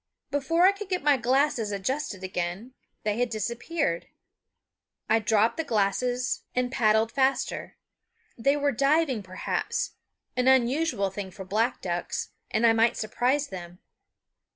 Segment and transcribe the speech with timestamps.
[0.31, 4.07] Before I could get my glasses adjusted again they had disappeared.
[5.07, 7.77] I dropped the glasses and paddled faster.
[8.35, 9.91] They were diving, perhaps
[10.35, 13.77] an unusual thing for black ducks and I might surprise them.